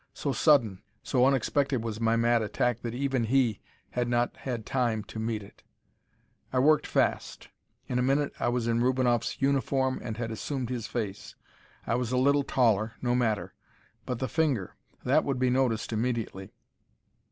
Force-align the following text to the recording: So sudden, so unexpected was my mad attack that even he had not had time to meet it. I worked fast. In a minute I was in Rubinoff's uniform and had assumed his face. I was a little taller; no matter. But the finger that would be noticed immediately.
So 0.15 0.31
sudden, 0.33 0.81
so 1.03 1.27
unexpected 1.27 1.83
was 1.83 1.99
my 2.01 2.15
mad 2.15 2.41
attack 2.41 2.81
that 2.81 2.95
even 2.95 3.25
he 3.25 3.59
had 3.91 4.07
not 4.07 4.35
had 4.37 4.65
time 4.65 5.03
to 5.03 5.19
meet 5.19 5.43
it. 5.43 5.61
I 6.51 6.57
worked 6.57 6.87
fast. 6.87 7.49
In 7.87 7.99
a 7.99 8.01
minute 8.01 8.33
I 8.39 8.47
was 8.47 8.65
in 8.67 8.81
Rubinoff's 8.81 9.39
uniform 9.43 10.01
and 10.03 10.17
had 10.17 10.31
assumed 10.31 10.71
his 10.71 10.87
face. 10.87 11.35
I 11.85 11.93
was 11.93 12.11
a 12.11 12.17
little 12.17 12.41
taller; 12.41 12.93
no 12.99 13.13
matter. 13.13 13.53
But 14.07 14.17
the 14.17 14.27
finger 14.27 14.75
that 15.03 15.23
would 15.23 15.37
be 15.37 15.51
noticed 15.51 15.93
immediately. 15.93 16.51